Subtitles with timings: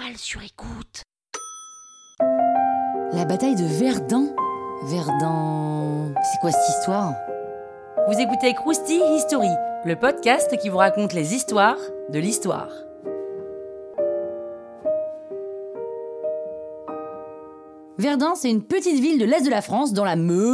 [0.00, 1.02] toile sur écoute.
[3.12, 4.28] La bataille de Verdun
[4.84, 6.14] Verdun.
[6.22, 7.14] C'est quoi cette histoire?
[8.08, 9.50] Vous écoutez Krusty History,
[9.84, 11.78] le podcast qui vous raconte les histoires
[12.10, 12.70] de l'histoire.
[18.00, 20.46] Verdun, c'est une petite ville de l'est de la France, dans la Meuse.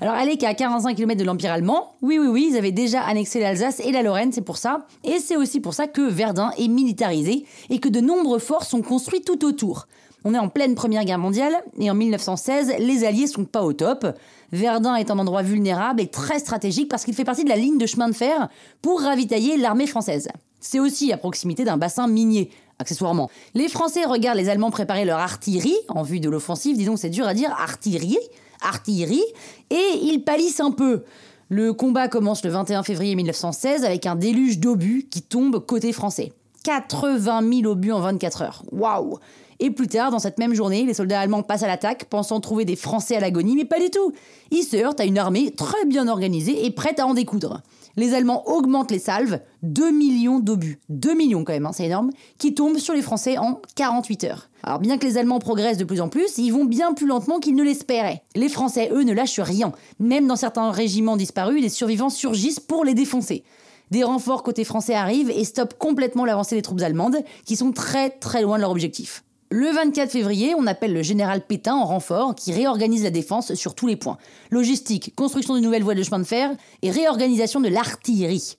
[0.00, 1.96] Alors, elle est qu'à 45 km de l'Empire allemand.
[2.02, 4.86] Oui, oui, oui, ils avaient déjà annexé l'Alsace et la Lorraine, c'est pour ça.
[5.02, 8.80] Et c'est aussi pour ça que Verdun est militarisé et que de nombreux forts sont
[8.80, 9.88] construits tout autour.
[10.22, 13.72] On est en pleine Première Guerre mondiale et en 1916, les Alliés sont pas au
[13.72, 14.06] top.
[14.52, 17.78] Verdun est un endroit vulnérable et très stratégique parce qu'il fait partie de la ligne
[17.78, 18.48] de chemin de fer
[18.82, 20.28] pour ravitailler l'armée française.
[20.60, 23.30] C'est aussi à proximité d'un bassin minier, accessoirement.
[23.54, 27.26] Les Français regardent les Allemands préparer leur artillerie en vue de l'offensive, disons c'est dur
[27.26, 28.18] à dire, artillerie,
[28.62, 29.24] artillerie,
[29.70, 31.04] et ils pâlissent un peu.
[31.48, 36.32] Le combat commence le 21 février 1916 avec un déluge d'obus qui tombe côté français.
[36.62, 38.62] 80 000 obus en 24 heures.
[38.70, 39.18] Waouh
[39.62, 42.64] Et plus tard, dans cette même journée, les soldats allemands passent à l'attaque, pensant trouver
[42.64, 44.12] des Français à l'agonie, mais pas du tout.
[44.50, 47.60] Ils se heurtent à une armée très bien organisée et prête à en découdre.
[47.96, 52.10] Les Allemands augmentent les salves, 2 millions d'obus, 2 millions quand même, hein, c'est énorme,
[52.38, 54.48] qui tombent sur les Français en 48 heures.
[54.62, 57.38] Alors bien que les Allemands progressent de plus en plus, ils vont bien plus lentement
[57.38, 58.22] qu'ils ne l'espéraient.
[58.36, 59.72] Les Français, eux, ne lâchent rien.
[59.98, 63.44] Même dans certains régiments disparus, les survivants surgissent pour les défoncer.
[63.90, 68.08] Des renforts côté français arrivent et stoppent complètement l'avancée des troupes allemandes, qui sont très
[68.08, 69.24] très loin de leur objectif.
[69.52, 73.74] Le 24 février, on appelle le général Pétain en renfort qui réorganise la défense sur
[73.74, 74.16] tous les points.
[74.52, 78.58] Logistique, construction de nouvelles voies de chemin de fer et réorganisation de l'artillerie.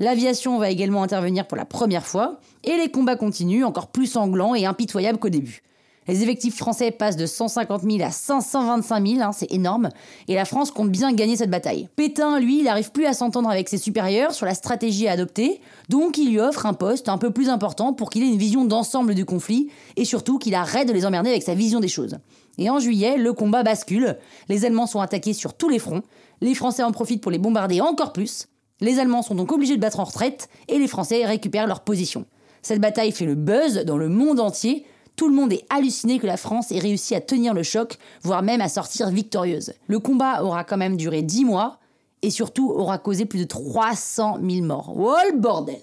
[0.00, 4.56] L'aviation va également intervenir pour la première fois et les combats continuent encore plus sanglants
[4.56, 5.62] et impitoyables qu'au début.
[6.08, 9.90] Les effectifs français passent de 150 000 à 525 000, hein, c'est énorme,
[10.26, 11.88] et la France compte bien gagner cette bataille.
[11.94, 16.18] Pétain, lui, n'arrive plus à s'entendre avec ses supérieurs sur la stratégie à adopter, donc
[16.18, 19.14] il lui offre un poste un peu plus important pour qu'il ait une vision d'ensemble
[19.14, 22.18] du conflit, et surtout qu'il arrête de les emmerder avec sa vision des choses.
[22.58, 26.02] Et en juillet, le combat bascule, les Allemands sont attaqués sur tous les fronts,
[26.40, 28.48] les Français en profitent pour les bombarder encore plus,
[28.80, 32.26] les Allemands sont donc obligés de battre en retraite, et les Français récupèrent leur position.
[32.62, 34.84] Cette bataille fait le buzz dans le monde entier,
[35.16, 38.42] tout le monde est halluciné que la France ait réussi à tenir le choc, voire
[38.42, 39.74] même à sortir victorieuse.
[39.86, 41.78] Le combat aura quand même duré 10 mois
[42.22, 44.92] et surtout aura causé plus de 300 000 morts.
[44.96, 45.80] Oh le bordel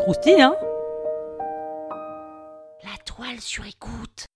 [0.00, 0.56] Croustille, hein?
[2.82, 4.26] La toile sur écoute.